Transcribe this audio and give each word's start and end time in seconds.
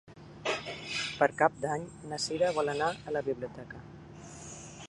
Per 1.19 1.27
Cap 1.41 1.59
d'Any 1.67 1.85
na 2.13 2.21
Cira 2.25 2.49
vol 2.57 2.73
anar 2.75 2.91
a 3.11 3.15
la 3.19 3.25
biblioteca. 3.29 3.87